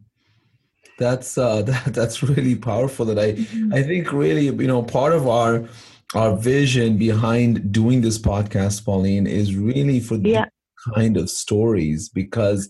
[0.98, 3.04] That's uh, that, that's really powerful.
[3.06, 3.74] That I mm-hmm.
[3.74, 5.64] I think really you know part of our
[6.14, 10.46] our vision behind doing this podcast, Pauline, is really for yeah.
[10.94, 12.68] kind of stories because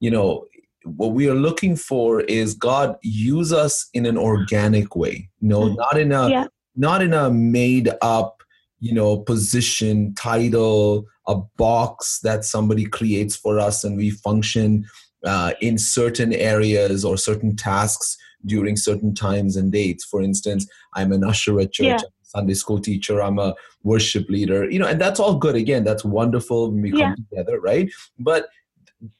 [0.00, 0.46] you know
[0.86, 5.28] what we are looking for is God use us in an organic way.
[5.40, 5.74] You know, mm-hmm.
[5.76, 6.46] not in a yeah.
[6.74, 8.36] not in a made up
[8.80, 14.86] you know position title a box that somebody creates for us and we function
[15.24, 21.12] uh, in certain areas or certain tasks during certain times and dates for instance i'm
[21.12, 21.98] an usher at church yeah.
[22.22, 26.04] sunday school teacher i'm a worship leader you know and that's all good again that's
[26.04, 27.06] wonderful when we yeah.
[27.06, 28.48] come together right but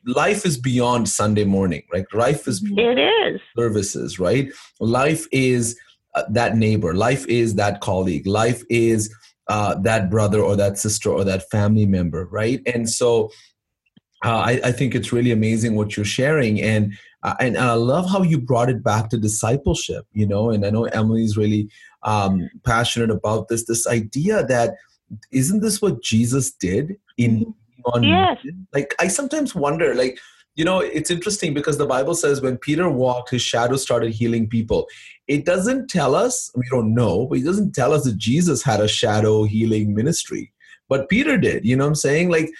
[0.07, 5.79] life is beyond sunday morning right life is it is services right life is
[6.15, 9.15] uh, that neighbor life is that colleague life is
[9.49, 12.61] uh, that brother or that sister or that family member, right?
[12.67, 13.31] And so
[14.25, 18.11] uh, I, I, think it's really amazing what you're sharing, and uh, and I love
[18.11, 20.07] how you brought it back to discipleship.
[20.13, 21.69] You know, and I know Emily's really
[22.03, 23.67] um, passionate about this.
[23.67, 24.75] This idea that
[25.31, 27.51] isn't this what Jesus did in mm-hmm.
[27.87, 28.39] On yes.
[28.73, 30.19] like I sometimes wonder like
[30.55, 34.49] you know it's interesting because the bible says when peter walked his shadow started healing
[34.49, 34.87] people.
[35.29, 38.81] It doesn't tell us we don't know but it doesn't tell us that jesus had
[38.81, 40.53] a shadow healing ministry.
[40.89, 42.31] But peter did you know what i'm saying?
[42.31, 42.51] Like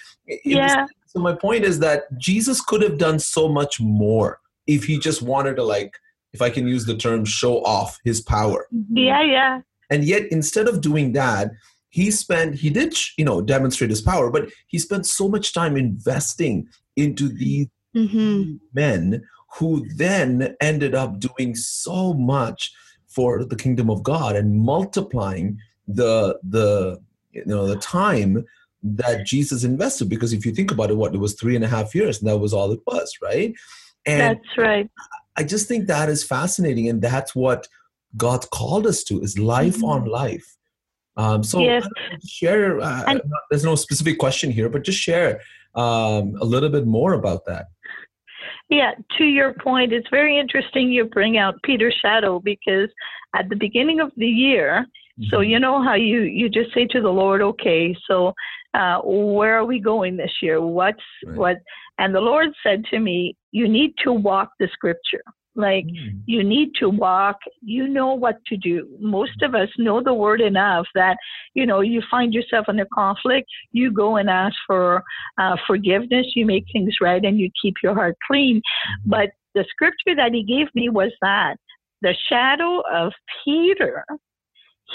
[0.45, 0.81] yeah.
[0.81, 4.99] Was, so my point is that jesus could have done so much more if he
[4.99, 5.93] just wanted to like
[6.33, 8.67] if i can use the term show off his power.
[8.91, 9.61] Yeah yeah.
[9.89, 11.51] And yet instead of doing that
[11.89, 15.77] he spent he did you know demonstrate his power but he spent so much time
[15.77, 18.55] investing into these mm-hmm.
[18.73, 19.23] men
[19.55, 22.71] who then ended up doing so much
[23.07, 26.99] for the kingdom of God and multiplying the the
[27.31, 28.45] you know the time
[28.83, 30.09] that Jesus invested.
[30.09, 32.27] Because if you think about it, what it was three and a half years, and
[32.27, 33.53] that was all it was, right?
[34.05, 34.89] And that's right.
[35.35, 37.67] I just think that is fascinating, and that's what
[38.15, 39.85] God called us to: is life mm-hmm.
[39.85, 40.56] on life.
[41.17, 41.85] Um, so yes.
[42.25, 42.79] share.
[42.79, 45.41] Uh, and, there's no specific question here, but just share
[45.75, 47.67] um, a little bit more about that.
[48.69, 52.89] Yeah, to your point, it's very interesting you bring out Peter's shadow because
[53.35, 54.85] at the beginning of the year,
[55.19, 55.29] mm-hmm.
[55.29, 58.33] so you know how you you just say to the Lord, okay, so
[58.73, 60.61] uh, where are we going this year?
[60.61, 61.37] What's right.
[61.37, 61.57] what?
[61.97, 65.23] And the Lord said to me, you need to walk the scripture.
[65.57, 66.21] Like mm.
[66.27, 68.87] you need to walk, you know what to do.
[68.99, 71.17] Most of us know the word enough that,
[71.55, 75.03] you know, you find yourself in a conflict, you go and ask for
[75.39, 78.57] uh, forgiveness, you make things right, and you keep your heart clean.
[78.57, 79.09] Mm-hmm.
[79.09, 81.55] But the scripture that he gave me was that
[82.03, 83.11] the shadow of
[83.43, 84.05] Peter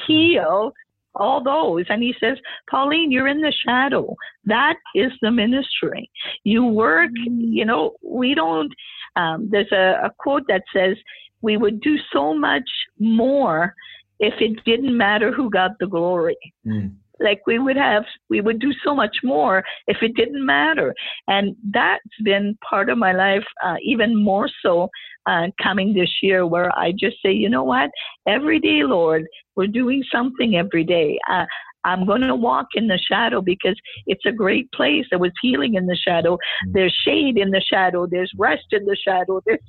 [0.07, 0.75] healed
[1.15, 1.85] all those.
[1.89, 2.39] And he says,
[2.71, 4.15] Pauline, you're in the shadow.
[4.45, 6.11] That is the ministry.
[6.45, 7.53] You work, mm.
[7.53, 8.73] you know, we don't,
[9.17, 10.97] um, there's a, a quote that says,
[11.43, 13.75] we would do so much more
[14.21, 16.37] if it didn't matter who got the glory.
[16.67, 16.95] Mm.
[17.23, 20.95] Like we would have, we would do so much more if it didn't matter.
[21.29, 24.89] And that's been part of my life, uh, even more so
[25.27, 27.91] uh, coming this year, where I just say, you know what?
[28.27, 29.25] Every day, Lord,
[29.57, 31.19] we're doing something every day.
[31.31, 31.45] Uh,
[31.85, 35.05] I'm going to walk in the shadow because it's a great place.
[35.11, 36.35] There was healing in the shadow.
[36.35, 36.73] Mm.
[36.75, 38.07] There's shade in the shadow.
[38.07, 39.41] There's rest in the shadow.
[39.47, 39.61] There's,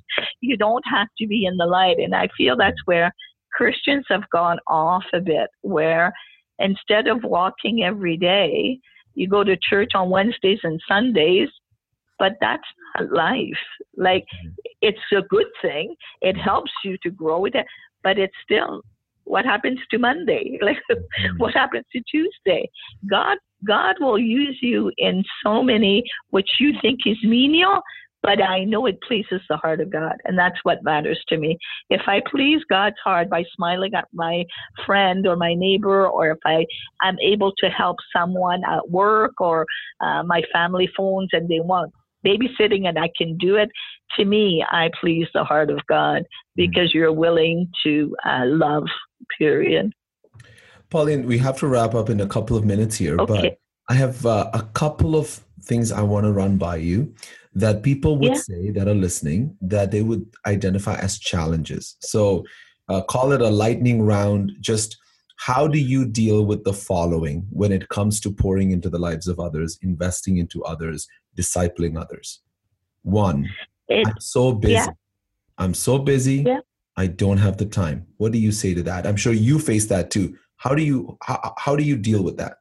[0.41, 1.97] you don't have to be in the light.
[1.97, 3.11] And I feel that's where
[3.51, 6.13] Christians have gone off a bit, where
[6.59, 8.79] instead of walking every day,
[9.15, 11.49] you go to church on Wednesdays and Sundays,
[12.19, 12.63] but that's
[12.99, 13.63] not life.
[13.97, 14.49] Like, mm-hmm.
[14.81, 15.95] it's a good thing.
[16.21, 17.65] It helps you to grow with it,
[18.03, 18.81] but it's still
[19.25, 20.57] what happens to Monday?
[20.61, 21.37] Like, mm-hmm.
[21.37, 22.69] what happens to Tuesday?
[23.09, 27.81] God, God will use you in so many, which you think is menial,
[28.23, 31.57] but I know it pleases the heart of God, and that's what matters to me.
[31.89, 34.45] If I please God's heart by smiling at my
[34.85, 36.65] friend or my neighbor, or if I
[37.03, 39.65] am able to help someone at work or
[39.99, 41.91] uh, my family phones and they want
[42.25, 43.69] babysitting and I can do it,
[44.17, 46.23] to me, I please the heart of God
[46.55, 48.85] because you're willing to uh, love,
[49.37, 49.91] period.
[50.89, 53.41] Pauline, we have to wrap up in a couple of minutes here, okay.
[53.41, 53.57] but
[53.89, 57.13] I have uh, a couple of things I want to run by you
[57.55, 58.39] that people would yeah.
[58.39, 61.97] say that are listening that they would identify as challenges.
[61.99, 62.45] So
[62.89, 64.53] uh, call it a lightning round.
[64.59, 64.97] Just
[65.37, 69.27] how do you deal with the following when it comes to pouring into the lives
[69.27, 72.41] of others, investing into others, discipling others?
[73.03, 73.49] One,
[73.87, 74.73] it, I'm so busy.
[74.73, 74.87] Yeah.
[75.57, 76.43] I'm so busy.
[76.45, 76.59] Yeah.
[76.95, 78.07] I don't have the time.
[78.17, 79.05] What do you say to that?
[79.05, 80.37] I'm sure you face that too.
[80.57, 82.57] How do you how, how do you deal with that?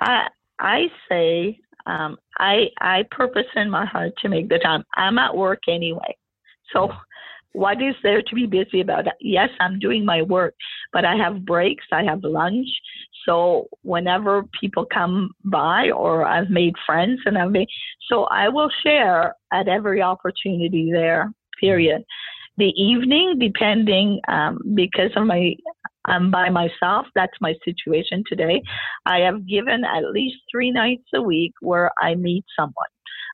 [0.00, 0.28] I
[0.58, 4.84] I say um, I I purpose in my heart to make the time.
[4.94, 6.16] I'm at work anyway,
[6.72, 6.90] so
[7.56, 9.06] what is there to be busy about?
[9.18, 10.54] Yes, I'm doing my work,
[10.92, 11.86] but I have breaks.
[11.90, 12.68] I have lunch.
[13.24, 17.68] So whenever people come by, or I've made friends, and I've made
[18.10, 21.32] so I will share at every opportunity there.
[21.58, 22.04] Period.
[22.58, 25.54] The evening, depending um, because of my
[26.06, 27.06] I'm by myself.
[27.14, 28.62] That's my situation today.
[29.04, 32.86] I have given at least three nights a week where I meet someone.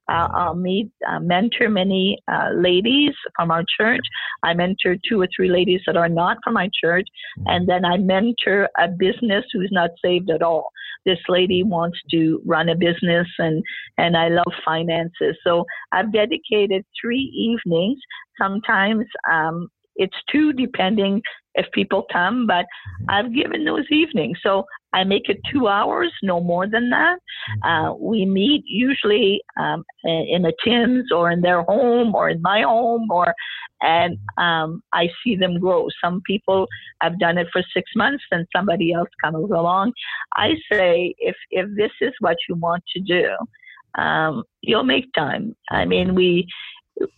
[0.08, 4.00] Uh, I'll meet, uh, mentor many uh, ladies from our church.
[4.42, 7.06] I mentor two or three ladies that are not from my church,
[7.46, 10.70] and then I mentor a business who's not saved at all.
[11.06, 13.62] This lady wants to run a business, and
[13.96, 15.36] and I love finances.
[15.44, 17.32] So I've dedicated three
[17.64, 17.98] evenings.
[18.40, 21.22] Sometimes um, it's two, depending
[21.54, 22.66] if people come, but.
[23.08, 24.38] I've given those evenings.
[24.42, 27.18] So I make it two hours, no more than that.
[27.64, 27.68] Mm-hmm.
[27.68, 32.62] Uh, we meet usually um, in a Tim's or in their home or in my
[32.62, 33.34] home, or
[33.80, 35.88] and um, I see them grow.
[36.02, 36.66] Some people
[37.00, 39.92] have done it for six months, and somebody else comes along.
[40.36, 45.56] I say, if if this is what you want to do, um, you'll make time.
[45.70, 46.46] I mean, we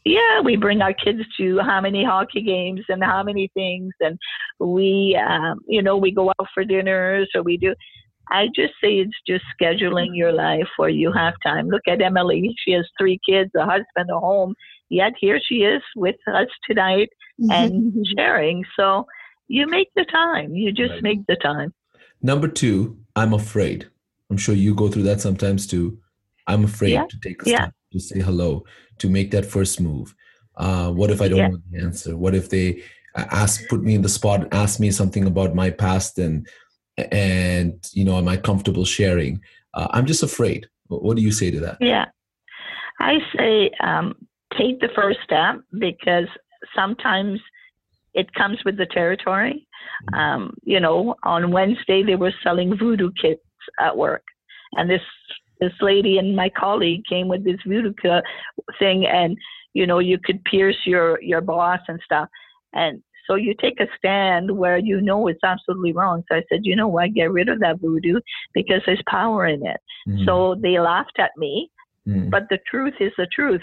[0.04, 4.18] yeah, we bring our kids to how many hockey games and how many things, and
[4.58, 7.74] we, um, you know, we go out for dinners or we do.
[8.30, 11.68] I just say it's just scheduling your life where you have time.
[11.68, 14.54] Look at Emily; she has three kids, a husband, a home.
[14.90, 17.08] Yet here she is with us tonight
[17.50, 18.64] and sharing.
[18.78, 19.06] So
[19.48, 20.54] you make the time.
[20.54, 21.02] You just right.
[21.02, 21.74] make the time.
[22.22, 23.88] Number two, I'm afraid.
[24.30, 25.98] I'm sure you go through that sometimes too.
[26.46, 27.06] I'm afraid yeah.
[27.08, 27.68] to take a step, yeah.
[27.94, 28.64] To say hello,
[28.98, 30.14] to make that first move?
[30.56, 31.48] Uh, what if I don't yeah.
[31.48, 32.16] know the answer?
[32.16, 32.82] What if they
[33.16, 36.46] ask, put me in the spot, and ask me something about my past, and
[36.96, 39.40] and you know, am I comfortable sharing?
[39.72, 40.68] Uh, I'm just afraid.
[40.88, 41.78] What do you say to that?
[41.80, 42.06] Yeah,
[43.00, 44.14] I say um,
[44.58, 46.28] take the first step because
[46.74, 47.40] sometimes
[48.12, 49.66] it comes with the territory.
[50.10, 50.14] Mm-hmm.
[50.14, 53.42] Um, you know, on Wednesday they were selling voodoo kits
[53.80, 54.24] at work,
[54.72, 55.02] and this
[55.60, 57.92] this lady and my colleague came with this voodoo
[58.78, 59.36] thing, and
[59.72, 62.28] you know you could pierce your your boss and stuff,
[62.72, 66.22] and so you take a stand where you know it's absolutely wrong.
[66.28, 68.20] So I said, you know what, get rid of that voodoo
[68.52, 69.80] because there's power in it.
[70.08, 70.26] Mm.
[70.26, 71.70] So they laughed at me,
[72.06, 72.30] mm.
[72.30, 73.62] but the truth is the truth.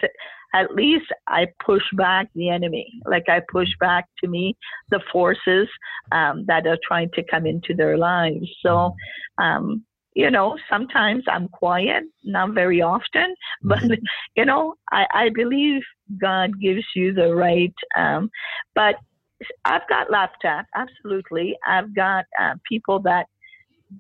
[0.54, 4.58] At least I push back the enemy, like I push back to me
[4.90, 5.68] the forces
[6.12, 8.48] um, that are trying to come into their lives.
[8.62, 8.94] So
[9.38, 14.04] um, you know, sometimes I'm quiet, not very often, but mm-hmm.
[14.36, 15.82] you know, I, I believe
[16.20, 17.74] God gives you the right.
[17.98, 18.30] Um,
[18.76, 18.96] but
[19.66, 21.58] I've got laughed at, absolutely.
[21.66, 23.26] I've got uh, people that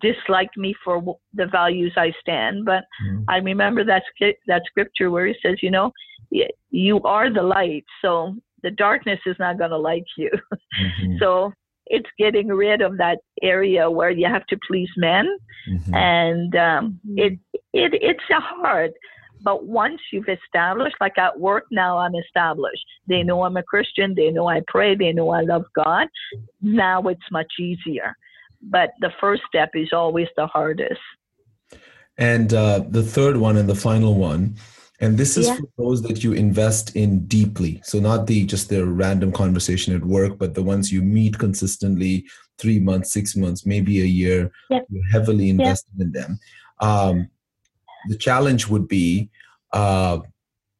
[0.02, 3.24] dislike me for the values I stand, but mm-hmm.
[3.28, 4.04] I remember that
[4.48, 5.92] that scripture where he says, you know,
[6.70, 10.30] you are the light, so the darkness is not going to like you.
[10.82, 11.18] Mm-hmm.
[11.20, 11.52] so
[11.92, 15.28] it's getting rid of that area where you have to please men,
[15.70, 15.94] mm-hmm.
[15.94, 17.34] and um, it
[17.74, 18.92] it it's a hard.
[19.44, 22.86] But once you've established, like at work now, I'm established.
[23.08, 24.14] They know I'm a Christian.
[24.16, 24.96] They know I pray.
[24.96, 26.08] They know I love God.
[26.62, 28.16] Now it's much easier.
[28.62, 31.02] But the first step is always the hardest.
[32.18, 34.58] And uh, the third one and the final one
[35.02, 35.58] and this is yeah.
[35.58, 37.82] for those that you invest in deeply.
[37.84, 42.26] So not the just the random conversation at work but the ones you meet consistently
[42.60, 44.82] three months six months maybe a year yeah.
[44.90, 46.06] you're heavily invested yeah.
[46.06, 46.40] in them.
[46.80, 47.30] Um,
[48.10, 49.30] the challenge would be
[49.74, 50.20] uh,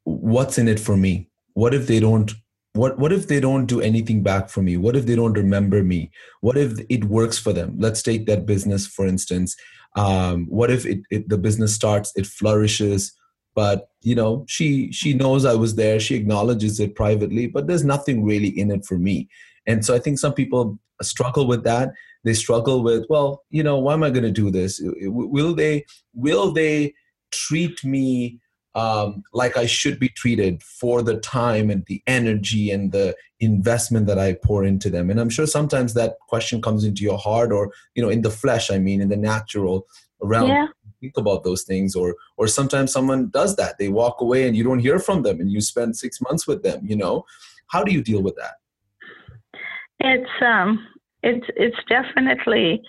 [0.04, 1.30] what's in it for me?
[1.54, 2.32] What if they don't
[2.74, 4.78] what what if they don't do anything back for me?
[4.78, 6.12] What if they don't remember me?
[6.42, 7.76] What if it works for them?
[7.80, 9.56] Let's take that business for instance.
[9.96, 13.14] Um, what if it, it, the business starts it flourishes
[13.56, 16.00] but you know she she knows i was there.
[16.00, 19.30] She acknowledges it privately but there's nothing really in it for me.
[19.68, 21.92] And so i think some people struggle with that.
[22.24, 24.82] They struggle with well you know why am i going to do this?
[24.84, 26.94] Will they will they
[27.32, 28.40] treat me
[28.74, 34.08] um, like i should be treated for the time and the energy and the investment
[34.08, 35.10] that i pour into them?
[35.10, 38.32] And i'm sure sometimes that question comes into your heart or you know in the
[38.32, 39.88] flesh i mean in the natural
[40.22, 40.50] realm.
[40.50, 40.68] Yeah.
[41.02, 44.64] Think about those things or or sometimes someone does that they walk away and you
[44.64, 47.26] don't hear from them and you spend six months with them you know
[47.68, 48.54] how do you deal with that
[50.00, 50.88] it's um
[51.24, 52.82] it's it's definitely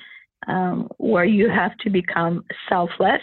[0.48, 3.22] um, where you have to become selfless.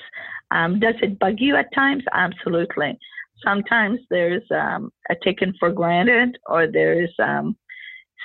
[0.52, 2.04] Um, does it bug you at times?
[2.14, 2.98] Absolutely.
[3.44, 7.56] Sometimes there's um, a taken for granted, or there's um,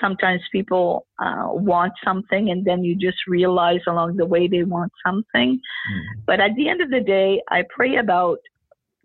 [0.01, 4.93] sometimes people uh, want something and then you just realize along the way they want
[5.05, 5.55] something.
[5.55, 6.21] Mm-hmm.
[6.27, 8.39] But at the end of the day, I pray about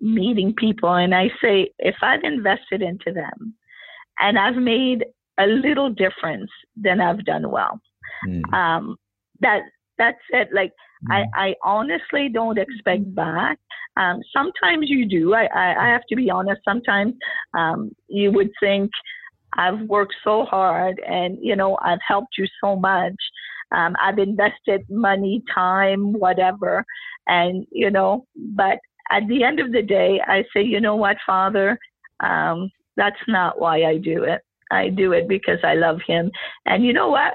[0.02, 3.54] meeting people and I say, if I've invested into them
[4.20, 5.06] and I've made
[5.40, 7.80] a little difference, then I've done well.
[8.28, 8.54] Mm.
[8.54, 8.98] Um,
[9.42, 9.62] that
[9.98, 10.50] that's it.
[10.54, 10.72] Like
[11.10, 11.14] mm.
[11.36, 13.58] I, I honestly don't expect back.
[13.98, 15.34] Um, sometimes you do.
[15.34, 16.62] I, I, I, have to be honest.
[16.64, 17.14] Sometimes
[17.58, 18.92] um, you would think
[19.54, 23.16] I've worked so hard, and you know I've helped you so much.
[23.72, 26.84] Um, I've invested money, time, whatever,
[27.28, 28.26] and you know.
[28.36, 28.80] But
[29.12, 31.78] at the end of the day, I say, you know what, Father,
[32.20, 34.42] um, that's not why I do it.
[34.72, 36.30] I do it because I love him.
[36.66, 37.34] And you know what?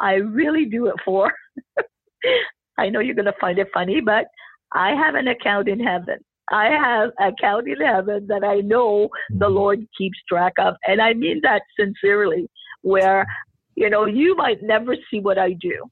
[0.00, 1.32] I really do it for.
[2.78, 4.24] I know you're going to find it funny, but
[4.72, 6.18] I have an account in heaven.
[6.50, 9.54] I have an account in heaven that I know the mm-hmm.
[9.54, 10.74] Lord keeps track of.
[10.86, 12.48] And I mean that sincerely,
[12.82, 13.26] where,
[13.74, 15.84] you know, you might never see what I do,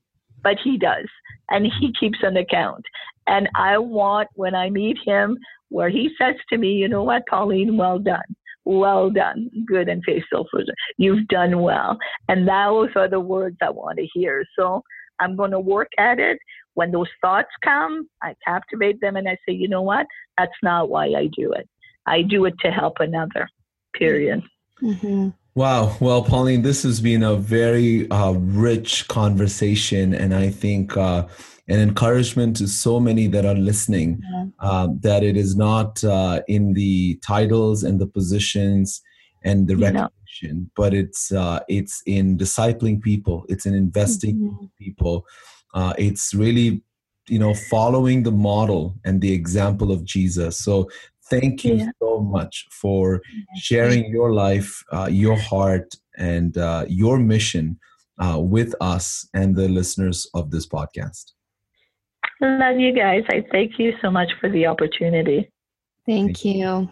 [0.43, 1.07] but He does.
[1.51, 2.85] And He keeps an account.
[3.27, 5.39] And I want, when I meet Him,
[5.69, 10.03] where He says to me, you know what, Pauline, well done well done, good and
[10.05, 10.75] faithful person.
[10.97, 11.99] You've done well.
[12.29, 14.45] And those are the words I want to hear.
[14.57, 14.83] So
[15.21, 16.39] I'm going to work at it.
[16.75, 20.07] When those thoughts come, I captivate them and I say, you know what?
[20.39, 21.69] That's not why I do it.
[22.07, 23.49] I do it to help another,
[23.95, 24.43] period.
[24.83, 25.29] Mm-hmm.
[25.55, 25.97] Wow.
[26.01, 30.15] Well, Pauline, this has been a very uh, rich conversation.
[30.15, 31.27] And I think uh,
[31.69, 34.45] an encouragement to so many that are listening yeah.
[34.61, 39.03] uh, that it is not uh, in the titles and the positions
[39.45, 40.09] and the recognition,
[40.77, 43.45] but it's uh, it's in discipling people.
[43.49, 44.65] It's in investing mm-hmm.
[44.65, 45.27] in people.
[45.75, 46.83] Uh, it's really
[47.29, 50.59] you know following the model and the example of Jesus.
[50.59, 50.89] So
[51.29, 51.91] thank you yeah.
[52.01, 53.23] so much for
[53.57, 57.79] sharing your life, uh, your heart, and uh, your mission
[58.37, 61.33] with us and the listeners of this podcast.
[62.43, 63.23] Love you guys.
[63.31, 65.51] I thank you so much for the opportunity.
[66.07, 66.89] Thank you.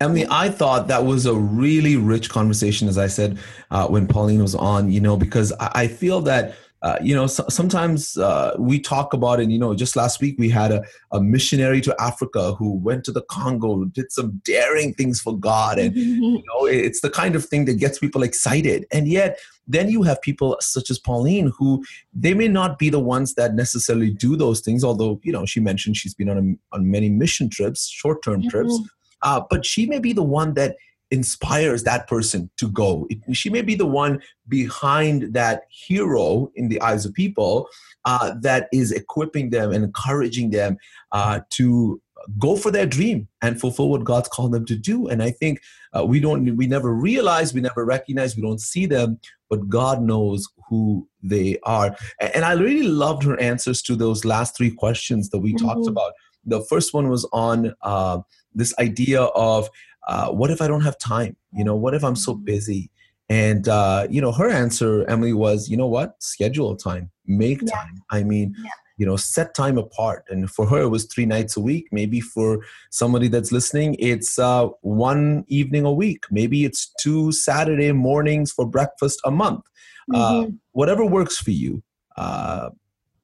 [0.00, 3.38] Emily, I thought that was a really rich conversation, as I said
[3.70, 7.44] uh, when Pauline was on, you know, because I, feel that uh, you know, so,
[7.50, 9.50] sometimes uh, we talk about it.
[9.50, 10.82] You know, just last week we had a,
[11.12, 15.78] a, missionary to Africa who went to the Congo, did some daring things for God,
[15.78, 18.86] and you know, it's the kind of thing that gets people excited.
[18.90, 19.38] And yet,
[19.68, 21.84] then you have people such as Pauline who
[22.14, 24.82] they may not be the ones that necessarily do those things.
[24.82, 28.40] Although, you know, she mentioned she's been on a, on many mission trips, short term
[28.40, 28.48] mm-hmm.
[28.48, 28.80] trips,
[29.22, 30.76] uh, but she may be the one that
[31.10, 33.06] inspires that person to go.
[33.10, 37.68] It, she may be the one behind that hero in the eyes of people
[38.04, 40.76] uh, that is equipping them and encouraging them
[41.12, 42.00] uh, to
[42.38, 45.08] go for their dream and fulfill what God's called them to do.
[45.08, 45.60] And I think
[45.96, 49.18] uh, we don't, we never realize, we never recognize, we don't see them,
[49.48, 51.96] but God knows who they are.
[52.20, 55.66] And I really loved her answers to those last three questions that we mm-hmm.
[55.66, 56.12] talked about.
[56.44, 58.20] The first one was on uh,
[58.54, 59.68] this idea of
[60.06, 61.36] uh, what if I don't have time?
[61.52, 62.90] You know, what if I'm so busy?
[63.28, 66.20] And uh, you know, her answer, Emily, was, you know what?
[66.22, 67.74] Schedule time, make yeah.
[67.74, 68.02] time.
[68.10, 68.70] I mean, yeah.
[68.96, 70.24] you know, set time apart.
[70.28, 71.88] And for her, it was three nights a week.
[71.92, 76.24] Maybe for somebody that's listening, it's uh, one evening a week.
[76.30, 79.64] Maybe it's two Saturday mornings for breakfast a month.
[80.12, 80.54] Uh, mm-hmm.
[80.72, 81.84] whatever works for you,
[82.16, 82.70] uh,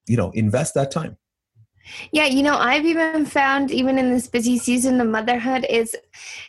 [0.06, 1.16] you know, invest that time.
[2.12, 5.96] Yeah, you know, I've even found even in this busy season of motherhood is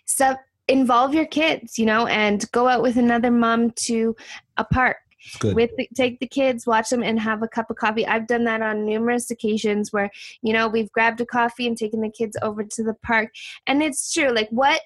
[0.05, 4.15] stuff involve your kids, you know, and go out with another mom to
[4.57, 4.97] a park.
[5.39, 5.55] Good.
[5.55, 8.07] With the, take the kids, watch them, and have a cup of coffee.
[8.07, 10.09] I've done that on numerous occasions where
[10.41, 13.33] you know we've grabbed a coffee and taken the kids over to the park,
[13.65, 14.29] and it's true.
[14.29, 14.79] Like what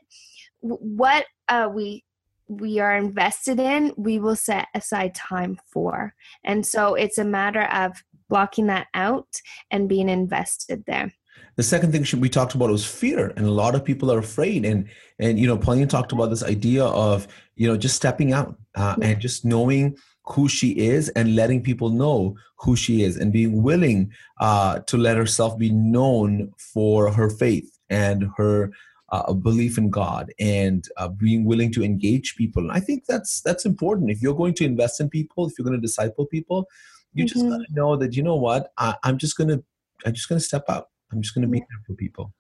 [0.62, 2.04] what uh, we
[2.48, 7.66] we are invested in, we will set aside time for, and so it's a matter
[7.66, 9.32] of blocking that out
[9.72, 11.12] and being invested there
[11.58, 14.66] the second thing we talked about was fear and a lot of people are afraid
[14.66, 14.88] and
[15.20, 18.96] and you know pauline talked about this idea of you know just stepping out uh,
[19.02, 23.64] and just knowing who she is and letting people know who she is and being
[23.64, 28.72] willing uh, to let herself be known for her faith and her
[29.12, 32.64] uh, belief in God and uh, being willing to engage people.
[32.64, 34.10] And I think that's that's important.
[34.10, 36.68] If you're going to invest in people, if you're going to disciple people,
[37.14, 37.40] you mm-hmm.
[37.40, 39.64] just got to know that you know what I, I'm just going to
[40.06, 40.88] I'm just to step out.
[41.12, 42.34] I'm just going to be there for people.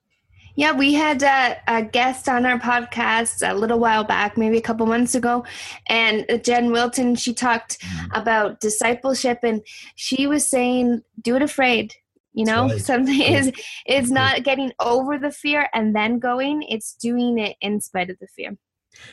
[0.55, 4.61] Yeah, we had a, a, guest on our podcast a little while back, maybe a
[4.61, 5.45] couple months ago,
[5.87, 7.15] and Jen Wilton.
[7.15, 8.11] She talked mm-hmm.
[8.13, 9.61] about discipleship, and
[9.95, 11.93] she was saying, "Do it afraid."
[12.33, 12.81] You know, right.
[12.91, 13.51] something is
[13.85, 18.17] it's not getting over the fear and then going; it's doing it in spite of
[18.19, 18.57] the fear.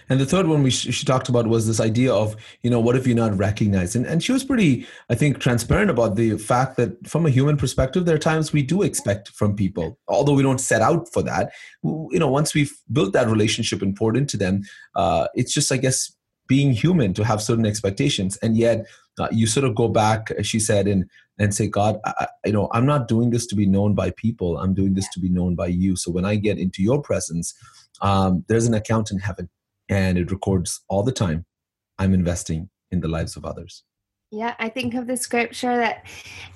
[0.08, 2.80] And the third one we sh- she talked about was this idea of, you know,
[2.80, 3.96] what if you're not recognized?
[3.96, 7.56] And, and she was pretty, I think, transparent about the fact that from a human
[7.56, 11.22] perspective, there are times we do expect from people, although we don't set out for
[11.22, 11.52] that.
[11.82, 14.62] You know, once we've built that relationship and poured into them,
[14.94, 16.12] uh, it's just, I guess,
[16.48, 18.36] being human to have certain expectations.
[18.38, 18.86] And yet
[19.18, 21.04] uh, you sort of go back, as she said, and,
[21.38, 24.58] and say, God, I, you know, I'm not doing this to be known by people.
[24.58, 25.94] I'm doing this to be known by you.
[25.94, 27.54] So when I get into your presence,
[28.00, 29.48] um, there's an account in heaven
[29.88, 31.44] and it records all the time
[31.98, 33.84] i'm investing in the lives of others.
[34.30, 36.04] Yeah i think of the scripture that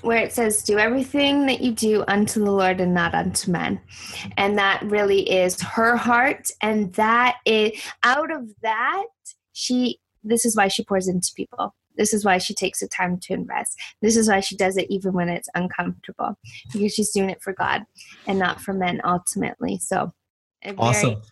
[0.03, 3.81] where it says do everything that you do unto the lord and not unto men.
[4.37, 9.07] And that really is her heart and that is out of that
[9.53, 11.75] she this is why she pours into people.
[11.97, 13.79] This is why she takes the time to invest.
[14.03, 16.37] This is why she does it even when it's uncomfortable
[16.73, 17.85] because she's doing it for god
[18.27, 19.79] and not for men ultimately.
[19.79, 20.13] So
[20.77, 21.23] awesome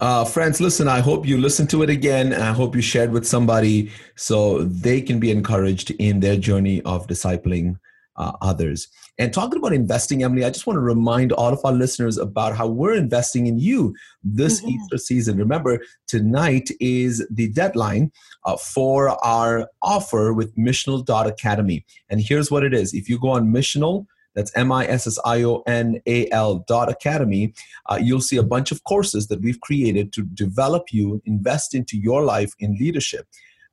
[0.00, 2.32] uh, friends, listen, I hope you listen to it again.
[2.32, 7.06] I hope you shared with somebody so they can be encouraged in their journey of
[7.06, 7.76] discipling
[8.16, 8.88] uh, others.
[9.18, 12.56] And talking about investing, Emily, I just want to remind all of our listeners about
[12.56, 14.70] how we're investing in you this mm-hmm.
[14.70, 15.36] Easter season.
[15.36, 18.10] Remember, tonight is the deadline
[18.46, 21.84] uh, for our offer with missional.academy.
[22.08, 25.04] And here's what it is if you go on missional, that's M-I-S-S-I-O-N-A-L
[26.66, 27.54] dot academy.
[27.86, 31.96] Uh, you'll see a bunch of courses that we've created to develop you, invest into
[31.98, 33.26] your life in leadership.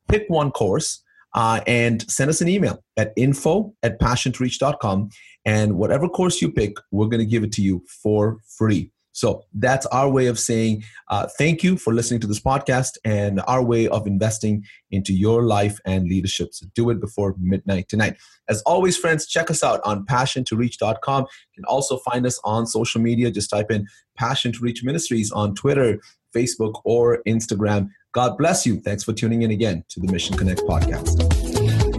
[0.07, 1.03] Pick one course
[1.33, 5.09] uh, and send us an email at info at passiontoreach.com.
[5.45, 8.91] And whatever course you pick, we're going to give it to you for free.
[9.17, 13.41] So that's our way of saying uh, thank you for listening to this podcast and
[13.47, 16.53] our way of investing into your life and leadership.
[16.53, 18.17] So do it before midnight tonight.
[18.47, 21.23] As always, friends, check us out on passiontoreach.com.
[21.23, 23.31] You can also find us on social media.
[23.31, 23.87] Just type in
[24.17, 25.99] Passion to Reach Ministries on Twitter,
[26.35, 27.89] Facebook, or Instagram.
[28.13, 28.79] God bless you.
[28.79, 31.46] Thanks for tuning in again to the Mission Connect podcast.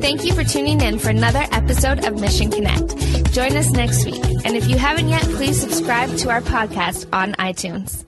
[0.01, 2.97] Thank you for tuning in for another episode of Mission Connect.
[3.33, 4.23] Join us next week.
[4.45, 8.08] And if you haven't yet, please subscribe to our podcast on iTunes.